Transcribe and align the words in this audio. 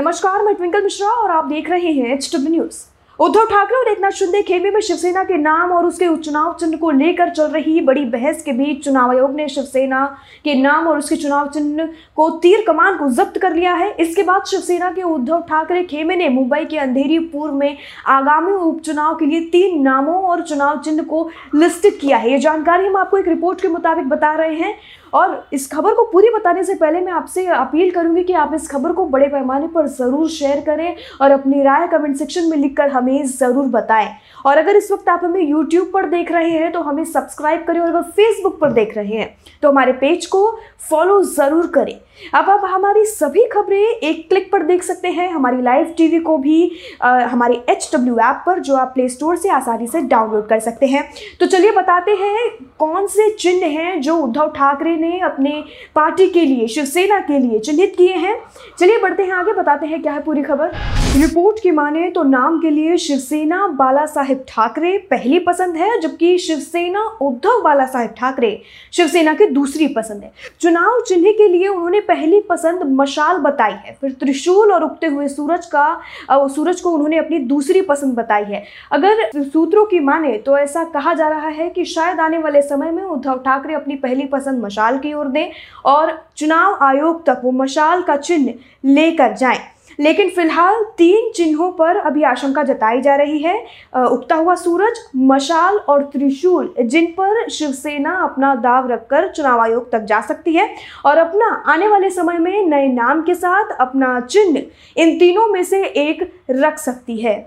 नमस्कार, 0.00 0.42
मैं 0.42 0.54
ट्विंकल 0.54 0.82
मिश्रा 0.82 1.08
और 1.12 1.30
आप 1.30 1.44
देख 1.44 1.68
रहे 1.70 1.90
हैं 1.92 2.12
H 2.12 2.30
W 2.34 2.50
news 2.50 2.78
Uddhav 3.18 3.44
Thackeray 3.46 3.76
और 3.76 3.88
एकनाथ 3.88 4.10
शिंदे 4.10 4.40
खेमे 4.42 4.70
में 4.70 4.80
शिवसेना 4.80 5.22
के 5.24 5.36
नाम 5.36 5.72
और 5.72 5.86
उसके 5.86 6.06
चुनाव 6.16 6.52
चिन्ह 6.60 6.76
को 6.76 6.90
लेकर 6.90 7.30
चल 7.30 7.46
रही 7.46 7.80
बड़ी 7.80 8.04
बहस 8.04 8.42
के 8.42 8.52
बीच 8.52 8.82
चुनाव 8.84 9.10
आयोग 9.10 9.34
ने 9.36 9.48
शिवसेना 9.48 10.04
के 10.44 10.54
नाम 10.54 10.86
और 10.88 10.98
उसके 10.98 11.16
चुनाव 11.16 11.48
चिन्ह 11.48 11.88
को 12.16 12.28
तीर 12.42 12.64
कमान 12.66 12.96
को 12.98 13.08
जब्त 13.10 13.36
कर 13.38 13.54
लिया 13.54 13.74
है। 13.74 13.90
इसके 14.00 14.22
बाद 14.22 14.44
शिवसेना 14.50 14.90
के 14.90 15.02
उद्धव 15.02 15.40
ठाकरे 15.48 15.82
खेमे 15.84 16.16
ने 16.16 16.28
मुंबई 16.28 16.64
के 16.64 16.78
अंधेरी 16.78 17.18
पूर्व 17.26 17.54
में 17.54 17.76
आगामी 18.08 18.52
उपचुनाव 18.52 19.14
के 19.14 19.26
लिए 19.26 19.40
तीन 19.52 19.82
नामों 19.82 20.14
और 20.22 20.42
चुनाव 20.42 20.80
चिन्ह 20.80 21.02
को 21.02 21.28
लिस्टेड 21.54 21.98
किया 22.00 22.16
है। 22.16 22.30
ये 22.30 22.38
जानकारी 22.38 22.86
हम 22.86 22.96
आपको 22.96 23.18
एक 23.18 23.28
रिपोर्ट 23.28 23.60
के 23.60 23.68
मुताबिक 23.68 24.08
बता 24.08 24.32
रहे 24.34 24.54
हैं। 24.54 24.74
और 25.12 25.48
इस 25.52 25.70
खबर 25.72 25.94
को 25.94 26.04
पूरी 26.12 26.28
बताने 26.30 26.64
से 26.64 26.74
पहले 26.74 27.00
मैं 27.00 27.12
आपसे 27.12 27.46
अपील 27.48 27.90
करूँगी 27.90 28.24
कि 28.24 28.32
आप 28.34 28.54
इस 28.54 28.68
खबर 28.70 28.92
को 28.92 29.06
बड़े 29.06 29.26
पैमाने 29.28 29.66
पर 29.68 29.86
ज़रूर 29.88 30.28
शेयर 30.30 30.60
करें 30.60 30.94
और 31.20 31.30
अपनी 31.30 31.62
राय 31.62 31.86
कमेंट 31.88 32.16
सेक्शन 32.16 32.48
में 32.50 32.56
लिखकर 32.56 32.88
हमें 32.90 33.24
ज़रूर 33.26 33.66
बताएँ। 33.70 34.08
और 34.46 34.58
अगर 34.58 34.76
इस 34.76 34.90
वक्त 34.92 35.08
आप 35.08 35.20
हमें 35.24 35.40
यूट्यूब 35.40 35.90
पर 35.94 36.06
देख 36.08 36.32
रहे 36.32 36.50
हैं 36.50 36.70
तो 36.72 36.80
हमें 36.82 37.04
सब्सक्राइब 37.06 37.64
करें 37.66 37.80
और 37.80 37.88
अगर 37.88 38.02
फेसबुक 38.10 38.58
पर 38.60 38.72
देख 38.72 38.96
रहे 38.96 39.16
हैं 39.16 39.34
तो 39.62 39.68
हमारे 39.68 39.92
पेज 39.94 40.26
को 40.26 40.50
फॉलो 40.80 41.22
ज़रूर 41.24 41.66
करें। 41.66 41.98
अब 42.34 42.48
आप 42.50 42.60
हमारी 42.64 43.04
सभी 43.06 43.44
खबरें 43.48 43.78
एक 43.78 44.28
क्लिक 44.28 44.50
पर 44.52 44.62
देख 44.62 44.82
सकते 44.82 45.08
हैं। 45.08 45.28
हमारी 45.30 45.62
लाइव 45.62 45.94
टीवी 45.96 46.18
को 46.20 46.36
भी 46.38 46.70
आ, 47.02 47.18
हमारे 47.20 47.62
एच 47.70 47.90
डब्ल्यू 47.94 48.18
ऐप 48.20 48.42
पर 48.46 48.58
जो 48.60 48.76
आप 48.76 48.90
प्ले 48.94 49.08
स्टोर 49.08 49.36
से 49.36 49.48
आसानी 49.50 49.86
से 49.86 50.00
डाउनलोड 50.02 50.46
कर 50.48 50.60
सकते 50.60 50.86
हैं। 50.86 51.04
तो 51.40 51.46
चलिए 51.46 51.70
बताते 51.72 52.10
हैं 52.12 52.50
कौन 52.78 53.06
से 53.06 53.28
चिन्ह 53.32 53.66
हैं 53.70 54.00
जो 54.00 54.16
उद्धव 54.18 54.48
ठाकरे 54.56 54.96
ने 55.00 55.18
अपने 55.20 55.52
पार्टी 55.94 56.28
के 56.28 56.44
लिए, 56.44 56.66
शिवसेना 56.68 57.18
के 57.20 57.38
लिए 57.38 57.58
चिन्हित 57.60 57.94
किए 57.96 58.14
हैं। 58.16 58.34
चलिए 58.78 58.98
बढ़ते 58.98 59.22
हैं 59.22 59.32
आगे, 59.32 59.52
बताते 59.52 59.86
हैं 59.86 60.02
क्या 60.02 60.12
है 60.12 60.22
पूरी 60.22 60.42
खबर। 60.42 60.72
रिपोर्ट 61.12 61.62
की 61.62 61.70
माने 61.70 62.08
तो 62.10 62.22
नाम 62.24 62.58
के 62.60 62.70
लिए 62.70 62.96
शिवसेना 62.98 63.66
बाला 63.70 64.04
साहेब 64.06 64.44
ठाकरे 64.48 64.96
पहली 65.10 65.38
पसंद 65.40 65.76
है, 65.76 65.98
जबकि 66.00 66.36
शिवसेना 66.38 67.00
उद्धव 67.22 67.60
बाला 67.62 67.86
साहेब 67.86 68.14
ठाकरे 68.18 68.50
शिवसेना 68.92 69.34
की 69.34 69.46
दूसरी 69.48 69.86
पसंद 69.88 70.22
है। 70.22 70.32
चुनाव 70.60 71.00
चिन्ह 71.08 71.30
के 71.32 71.48
लिए 71.48 71.68
उन्होंने 71.68 72.00
पहली 72.02 72.40
पसंद 72.40 72.82
मशाल 72.92 73.38
बताई 73.38 73.72
है। 73.74 73.96
फिर 74.00 74.12
त्रिशूल 74.20 74.72
और 74.72 74.84
उगते 74.84 75.06
हुए 75.06 75.28
सूरज 75.28 75.66
का 75.66 76.00
सूरज 76.30 76.80
को 76.80 76.90
उन्होंने 76.90 77.18
अपनी 77.18 77.38
दूसरी 77.46 77.80
पसंद 77.82 78.14
बताई 78.14 78.44
है। 78.44 78.64
अगर 78.92 79.28
सूत्रों 79.42 79.84
की 79.86 80.00
माने 80.00 80.36
तो 80.38 80.56
ऐसा 80.58 80.84
कहा 80.90 81.14
जा 81.14 81.28
रहा 81.28 81.48
है 81.50 81.68
कि 81.70 81.84
शायद 81.86 82.20
आने 82.20 82.38
वाले 82.38 82.62
समय 82.62 82.90
में 82.90 83.02
उद्धव 83.02 83.38
ठाकरे 83.40 83.74
अपनी 83.74 83.94
पहली 83.96 84.24
पसंद 84.28 84.64
मशाल 84.64 84.89
की 84.98 85.12
ओर 85.14 85.28
दें 85.28 85.50
और 85.86 86.18
चुनाव 86.36 86.78
आयोग 86.82 87.26
तक 87.26 87.40
वो 87.44 87.50
मशाल 87.52 88.02
का 88.02 88.16
चिन्ह 88.16 88.54
लेकर 88.84 89.32
जाएँ। 89.32 89.58
लेकिन 89.98 90.28
फ़िलहाल 90.30 90.82
तीन 90.98 91.30
चिन्हों 91.32 91.70
पर 91.72 91.96
अभी 91.96 92.22
आशंका 92.22 92.62
जताई 92.62 93.00
जा 93.00 93.14
रही 93.16 93.38
है। 93.38 93.54
उगता 93.96 94.34
हुआ 94.34 94.54
सूरज, 94.54 94.98
मशाल 95.16 95.76
और 95.78 96.02
त्रिशूल, 96.02 96.72
जिन 96.80 97.06
पर 97.18 97.48
शिवसेना 97.50 98.14
अपना 98.22 98.54
दाव 98.54 98.88
रखकर 98.90 99.28
चुनाव 99.28 99.60
आयोग 99.60 99.90
तक 99.92 100.04
जा 100.04 100.20
सकती 100.20 100.54
है 100.54 100.68
और 101.06 101.18
अपना 101.18 101.52
आने 101.66 101.88
वाले 101.88 102.10
समय 102.10 102.38
में 102.38 102.66
नए 102.66 102.86
नाम 102.88 103.22
के 103.22 103.34
साथ 103.34 103.76
अपना 103.80 104.18
चिन्ह 104.20 104.62
इन 104.96 105.18
तीनों 105.18 105.46
में 105.48 105.62
से 105.64 105.84
एक 105.84 106.30
रख 106.50 106.78
सकती 106.78 107.16
है। 107.16 107.38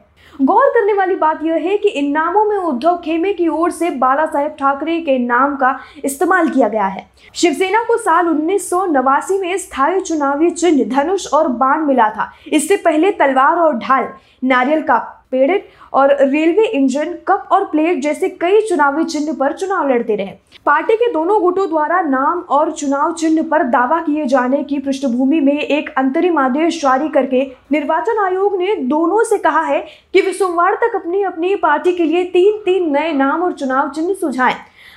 गौर 0.42 0.70
करने 0.70 0.94
वाली 0.94 1.16
बात 1.16 1.44
यह 1.44 1.56
है 1.56 1.78
कि 1.78 1.90
इन 1.90 2.12
नामों 2.12 2.44
में 2.46 2.56
उद्धव 2.58 2.96
खेमे 2.98 3.34
की 3.34 3.48
ओर 3.48 3.72
से 3.72 3.90
बाला 3.90 4.26
साहेब 4.26 4.56
ठाकरे 4.60 5.00
के 5.02 5.18
नाम 5.20 5.56
का 5.56 5.78
इस्तेमाल 6.06 6.50
किया 6.50 6.68
गया 6.68 6.86
है। 6.86 7.06
शिवसेना 7.34 7.84
को 7.84 7.98
साल 7.98 8.28
उन्नीस 8.28 8.70
सौ 8.70 8.86
नवासी 8.86 9.38
में 9.38 9.58
स्थायी 9.58 10.00
चुनावी 10.00 10.50
चिन्ह 10.52 10.84
धनुष 10.96 11.28
और 11.28 11.48
बाण 11.48 11.82
मिला 11.82 12.10
था। 12.10 12.32
इससे 12.54 12.78
पहले 12.78 13.12
तलवार 13.12 13.58
और 13.58 13.78
ढाल, 13.78 14.08
नारियल 14.44 14.82
का 14.82 14.98
पेड़ 15.34 15.60
और 15.94 16.16
रेलवे 16.22 16.66
इंजन, 16.68 17.14
कप 17.28 17.50
और 17.52 17.66
प्लेट 17.66 18.02
जैसे 18.02 18.30
कई 18.42 18.62
चुनावी 18.62 19.04
चिन्ह 19.06 19.34
पर 19.40 19.54
चुनाव 19.54 19.90
लड़ते 19.90 20.16
रहे। 20.16 20.32
पार्टी 20.66 20.96
के 20.96 21.12
दोनों 21.14 21.40
गुटों 21.42 21.68
द्वारा 21.70 22.02
नाम 22.02 22.40
और 22.50 22.72
चुनाव 22.72 23.14
चिन्ह 23.14 23.44
पर 23.44 23.64
दावा 23.64 24.00
किए 24.02 24.26
जाने 24.26 24.64
की 24.64 24.80
पृष्ठभूमि 24.80 25.40
में 25.40 25.54
एक 25.54 25.90
अंतरिम 25.98 26.38
आदेश 26.40 26.82
जारी 26.82 27.10
करके 27.10 27.42
निर्वाचन 27.72 28.24
आयोग 28.24 28.58
ने 28.58 28.76
दोनों 28.76 29.24
से 29.24 29.38
कहा 29.38 29.62
है 29.62 29.80
कि 30.14 30.22
वे 30.22 30.34
सोमवार 30.34 30.76
तक 30.82 30.96
अपनी 30.96 31.24
अपनी 31.24 31.56
पार्टी 31.56 31.94
के 31.94 32.04
लिए 32.04 32.24
तीन 32.24 32.62
तीन 32.66 32.92
नए 32.92 33.14
नाम 33.14 33.44
और 33.44 33.54
चुनाव 33.54 33.90
चिन्ह 33.90 34.14
सुझाएँ। 34.14 34.56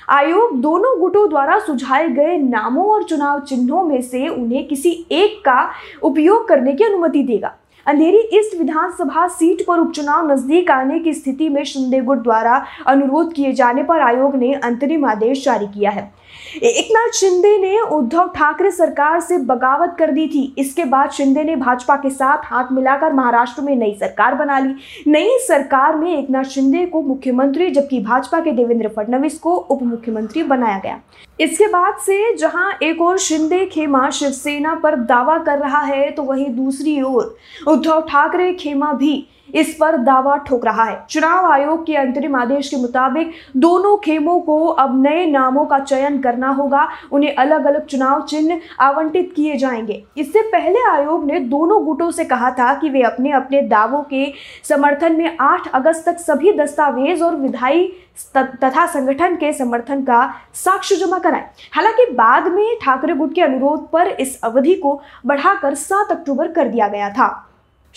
आयोग 0.09 0.59
दोनों 0.61 0.99
गुटों 0.99 1.29
द्वारा 1.29 1.57
सुझाए 1.59 2.07
गए 2.09 2.37
नामों 2.37 2.85
और 2.85 3.03
चुनाव 3.03 3.39
चिन्हों 3.39 3.83
में 3.83 4.01
से 4.01 4.27
उन्हें 4.27 4.67
किसी 4.67 4.91
एक 5.11 5.39
का 5.45 5.69
उपयोग 6.01 6.47
करने 6.47 6.73
की 6.73 6.83
अनुमति 6.83 7.23
देगा। 7.23 7.53
अंधेरी 7.87 8.17
ईस्ट 8.33 8.57
विधानसभा 8.59 9.27
सीट 9.29 9.61
पर 9.67 9.79
उपचुनाव 9.79 10.31
नज़दीक 10.31 10.71
आने 10.71 10.99
की 10.99 11.13
स्थिति 11.13 11.47
में 11.49 11.63
शिंदे 11.63 11.99
गुट 12.01 12.23
द्वारा 12.23 12.55
अनुरोध 12.87 13.33
किए 13.33 13.51
जाने 13.53 13.83
पर 13.83 14.01
आयोग 14.01 14.35
ने 14.35 14.53
अंतरिम 14.53 15.05
आदेश 15.05 15.43
जारी 15.45 15.67
किया 15.67 15.91
है। 15.91 16.11
एकनाथ 16.57 17.11
शिंदे 17.11 17.57
ने 17.57 17.79
उद्धव 17.79 18.27
ठाकरे 18.35 18.71
सरकार 18.71 19.19
से 19.19 19.37
बगावत 19.39 19.95
कर 19.99 20.11
दी 20.11 20.27
थी। 20.27 20.53
इसके 20.57 20.85
बाद 20.85 21.11
शिंदे 21.11 21.43
ने 21.43 21.55
भाजपा 21.55 21.95
के 21.95 22.09
साथ 22.09 22.45
हाथ 22.45 22.71
मिलाकर 22.71 23.13
महाराष्ट्र 23.13 23.61
में 23.61 23.75
नई 23.75 23.93
सरकार 23.99 24.35
बना 24.35 24.59
ली। 24.59 24.73
नई 25.07 25.37
सरकार 25.39 25.95
में 25.95 26.11
एकनाथ 26.11 26.43
शिंदे 26.45 26.85
को 26.85 27.01
मुख्यमंत्री, 27.03 27.69
जबकि 27.71 27.99
भाजपा 28.01 28.39
के 28.39 28.51
देवेंद्र 28.51 28.87
फडणवीस 28.87 29.37
को 29.39 29.55
उप 29.55 29.83
मुख्यमंत्री 29.83 30.43
बनाया 30.45 30.79
गया। 30.79 30.99
इसके 31.39 31.67
बाद 31.67 31.97
से 31.97 32.35
जहाँ 32.35 32.71
एक 32.83 33.01
और 33.01 33.17
शिंदे 33.19 33.65
खेमा 33.65 34.09
शिवसेना 34.09 34.73
पर 34.75 34.95
दावा 34.97 35.37
कर 35.39 35.59
रहा 35.59 35.81
है 35.81 36.09
तो 36.11 36.23
वहीं 36.23 36.49
दूसरी 36.55 37.01
ओर 37.01 37.35
उद्धव 37.67 38.01
ठाकरे, 38.01 38.53
खेमा 38.53 38.91
भी 38.93 39.27
इस 39.55 39.75
पर 39.75 39.97
दावा 39.97 40.35
ठोक 40.37 40.65
रहा 40.65 40.83
है। 40.83 40.99
चुनाव 41.09 41.45
आयोग 41.45 41.85
के 41.85 41.95
अंतरिम 41.95 42.35
आदेश 42.35 42.69
के 42.69 42.77
मुताबिक 42.77 43.31
दोनों 43.57 43.95
खेमों 43.97 44.39
को 44.39 44.65
अब 44.67 45.01
नए 45.03 45.25
नामों 45.25 45.65
का 45.65 45.79
चयन 45.79 46.19
करना 46.21 46.49
होगा। 46.49 46.87
उन्हें 47.11 47.35
अलग 47.35 47.65
अलग 47.65 47.85
चुनाव 47.85 48.21
चिन्ह 48.21 48.59
आवंटित 48.79 49.33
किए 49.35 49.55
जाएँगे। 49.55 50.03
इससे 50.17 50.41
पहले 50.41 50.79
आयोग 50.91 51.25
ने 51.25 51.39
दोनों 51.39 51.83
गुटों 51.85 52.11
से 52.11 52.25
कहा 52.25 52.51
था 52.51 52.73
कि 52.73 52.89
वे 52.89 53.01
अपने 53.01 53.31
अपने 53.31 53.61
दावों 53.61 54.01
के 54.03 54.25
समर्थन 54.63 55.15
में 55.15 55.37
8 55.37 55.71
अगस्त 55.73 56.05
तक 56.05 56.17
सभी 56.17 56.51
दस्तावेज़ 56.51 57.23
और 57.23 57.35
विधायी 57.35 57.87
तथा 58.35 58.85
संगठन 58.85 59.35
के 59.35 59.51
समर्थन 59.53 60.01
का 60.03 60.33
साक्ष्य 60.53 60.95
जमा 60.95 61.19
कराए। 61.19 61.49
हालाँकि 61.73 62.05
बाद 62.13 62.47
में 62.47 62.77
ठाकरे 62.83 63.13
गुट 63.13 63.33
के 63.35 63.41
अनुरोध 63.41 63.89
पर 63.89 64.07
इस 64.07 64.39
अवधि 64.43 64.73
को 64.75 65.01
बढ़ाकर 65.25 65.75
7 65.75 66.11
अक्टूबर 66.11 66.47
कर 66.47 66.67
दिया 66.67 66.87
गया 66.87 67.09
था। 67.09 67.46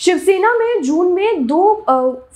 शिवसेना 0.01 0.53
में 0.53 0.81
जून 0.81 1.11
में 1.13 1.45
दो 1.47 1.61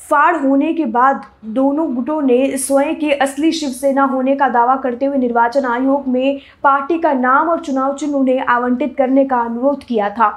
फाड़ 0.10 0.36
होने 0.36 0.74
के 0.74 0.86
बाद 0.86 1.22
दोनों 1.46 1.94
गुटों 1.96 2.22
ने 2.22 2.58
स्वयं 2.58 2.96
के 2.96 3.12
असली 3.14 3.52
शिवसेना 3.52 4.04
होने 4.04 4.36
का 4.36 4.48
दावा 4.50 4.76
करते 4.76 5.06
हुए 5.06 5.18
निर्वाचन 5.18 5.66
आयोग 5.66 6.08
में 6.08 6.40
पार्टी 6.64 6.98
का 7.00 7.14
नाम 7.14 7.50
और 7.50 7.60
चुनाव 7.60 7.96
चिन्ह 7.96 8.16
उन्हें 8.16 8.46
आवंटित 8.46 8.94
करने 8.98 9.24
का 9.26 9.40
अनुरोध 9.40 9.84
किया 9.84 10.10
था। 10.10 10.30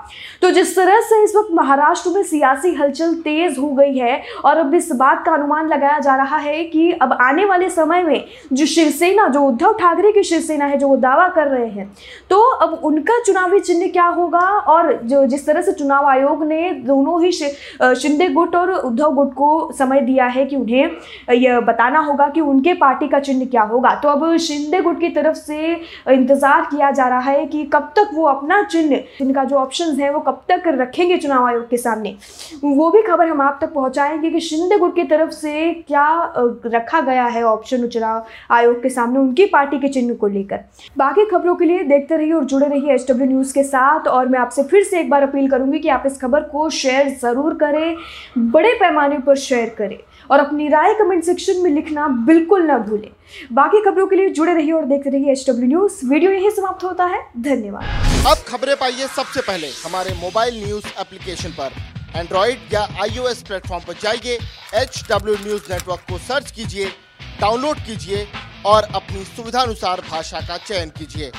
तो 0.42 0.50
जिस 0.50 0.74
तरह 0.76 1.00
से 1.00 1.22
इस 1.24 1.34
वक्त 1.36 1.48
महाराष्ट्र 1.54 2.10
में 2.10 2.22
सियासी 2.22 2.72
हलचल 2.74 3.14
तेज 3.14 3.58
हो 3.58 3.68
गई 3.70 3.98
है 3.98 4.22
और 4.44 4.58
अब 4.58 4.74
इस 4.74 4.90
बात 4.92 5.22
का 5.26 5.32
अनुमान 5.32 5.68
लगाया 5.68 5.98
जा 5.98 6.16
रहा 6.16 6.36
है 6.38 6.64
कि 6.64 6.90
अब 6.92 7.12
आने 7.12 7.44
वाले 7.44 7.70
समय 7.70 8.02
में 8.02 8.24
जो 8.52 8.66
शिवसेना, 8.66 9.28
जो 9.28 9.42
उद्धव 9.42 9.72
ठाकरे 9.72 10.12
की 10.12 10.22
शिवसेना 10.22 10.64
है, 10.64 10.78
जो 10.78 10.88
वो 10.88 10.96
दावा 10.96 11.28
कर 11.28 11.48
रहे 11.48 11.68
हैं 11.68 11.92
तो 12.30 12.40
अब 12.40 12.80
उनका 12.84 13.20
चुनावी 13.22 13.60
चिन्ह 13.60 13.86
क्या 13.88 14.06
होगा? 14.06 14.40
और 14.40 14.92
जो 15.04 15.24
जिस 15.26 15.46
तरह 15.46 15.62
से 15.62 15.72
चुनाव 15.74 16.06
आयोग 16.06 16.44
ने 16.44 16.70
दोनों 16.70 17.16
ही 17.20 17.32
शिंदे 17.32 18.28
गुट 18.30 18.56
और 18.56 18.70
उद्धव 18.70 19.14
गुट 19.14 19.32
को 19.34 19.70
समय 19.72 20.00
दिया 20.00 20.26
है 20.26 20.44
कि 20.44 20.56
उन्हें 20.56 21.34
यह 21.34 21.60
बताना 21.62 22.00
होगा 22.00 22.28
कि 22.28 22.40
उनके 22.42 22.74
पार्टी 22.76 23.08
का 23.08 23.18
चिन्ह 23.20 23.44
क्या 23.46 23.62
होगा। 23.64 23.94
तो 23.94 24.08
अब 24.08 24.36
शिंदे 24.38 24.80
गुट 24.80 25.00
की 25.00 25.08
तरफ़ 25.10 25.36
से 25.36 25.72
इंतज़ार 26.08 26.66
किया 26.70 26.90
जा 26.90 27.08
रहा 27.08 27.30
है 27.30 27.44
कि 27.46 27.64
कब 27.64 27.92
तक 27.96 28.10
वो 28.14 28.24
अपना 28.26 28.62
चिन्ह 28.62 28.96
जिनका 29.18 29.44
जो 29.44 29.56
ऑप्शन 29.56 30.00
है 30.00 30.10
वो 30.10 30.20
कब 30.20 30.42
तक 30.48 30.62
रखेंगे 30.68 31.16
चुनाव 31.18 31.46
आयोग 31.46 31.68
के 31.70 31.76
सामने। 31.76 32.14
वो 32.64 32.90
भी 32.90 33.02
खबर 33.02 33.28
हम 33.28 33.40
आप 33.40 33.58
तक 33.60 33.72
पहुंचाएँगे 33.74 34.30
कि 34.30 34.40
शिंदे 34.40 34.78
गुट 34.78 34.94
की 34.96 35.04
तरफ़ 35.06 35.30
से 35.30 35.72
क्या 35.88 36.06
रखा 36.66 37.00
गया 37.00 37.24
है 37.26 37.42
ऑप्शन 37.44 37.86
चुनाव 37.88 38.24
आयोग 38.50 38.82
के 38.82 38.88
सामने 38.90 39.18
उनकी 39.18 39.46
पार्टी 39.48 39.78
के 39.78 39.88
चिन्ह 39.88 40.14
को 40.14 40.26
लेकर। 40.28 40.60
बाकी 40.98 41.24
खबरों 41.26 41.54
के 41.56 41.64
लिए 41.64 41.82
देखते 41.84 42.16
रहिए 42.16 42.32
और 42.32 42.44
जुड़े 42.44 42.66
रहिए 42.66 42.94
एचडब्ल्यू 42.94 43.28
न्यूज़ 43.28 43.54
के 43.54 43.62
साथ। 43.64 44.08
और 44.08 44.28
मैं 44.28 44.38
आपसे 44.38 44.62
फिर 44.64 44.82
से 44.84 45.00
एक 45.00 45.10
बार 45.10 45.22
अपील 45.22 45.48
करूँगी 45.50 45.78
कि 45.78 45.88
आप 45.88 46.02
इस 46.06 46.20
खबर 46.20 46.42
को 46.42 46.68
शेयर 47.08 47.32
ज़रूर 47.32 47.54
करें, 47.54 47.96
बड़े 48.38 48.72
पैमाने 48.72 49.18
पर 49.18 49.36
शेयर 49.36 49.68
करें 49.68 49.98
और 50.30 50.38
अपनी 50.38 50.68
राय 50.68 50.94
कमेंट 50.94 51.24
सेक्शन 51.24 51.60
में 51.62 51.70
लिखना 51.70 52.08
बिल्कुल 52.26 52.62
ना 52.62 52.78
भूलें। 52.78 53.10
बाकी 53.52 53.80
खबरों 53.80 54.06
के 54.06 54.16
लिए 54.16 54.28
जुड़े 54.28 54.54
रहिए 54.54 54.72
और 54.72 54.84
देखते 54.84 55.10
रहिए 55.10 55.32
एच 55.32 55.44
डब्ल्यू 55.50 55.68
न्यूज़ 55.68 56.06
वीडियो 56.06 56.30
यही 56.30 56.50
समाप्त 56.50 56.84
होता 56.84 57.04
है। 57.04 57.20
धन्यवाद। 57.38 58.26
अब 58.26 58.44
खबरें 58.48 58.76
पाइए 58.76 59.06
सबसे 59.06 59.40
पहले। 59.40 59.68
हमारे 59.84 60.14
मोबाइल 60.14 60.64
न्यूज़ 60.64 60.86
एप्लीकेशन 61.00 61.50
पर। 61.50 61.70
एंड्रॉइड 62.16 62.58
या 62.72 62.80
आईओएस 63.02 63.42
प्लेटफॉर्म 63.42 63.84
पर 63.84 63.94
जाइए। 64.02 64.38
एच 64.74 65.04
डब्ल्यू 65.10 65.34
न्यूज़ 65.34 65.72
नेटवर्क 65.72 66.00
को 66.10 66.18
सर्च 66.18 66.50
कीजिए 66.50 66.86
डाउनलोड 67.40 67.76
कीजिए 67.76 68.26
और 68.66 68.82
अपनी 68.94 69.24
सुविधानुसार 69.24 70.00
भाषा 70.10 70.40
का 70.40 70.56
चयन 70.56 70.90
कीजिए। 70.98 71.30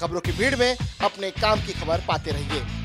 खबरों 0.00 0.20
की 0.20 0.32
भीड़ 0.32 0.54
में 0.56 0.76
अपने 1.04 1.30
काम 1.32 1.58
की 1.58 1.72
खबर 1.72 2.00
पाते 2.08 2.30
रहिए। 2.30 2.83